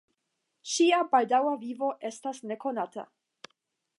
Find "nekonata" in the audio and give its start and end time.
2.53-3.07